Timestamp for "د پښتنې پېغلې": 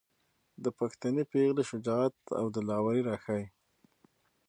0.63-1.63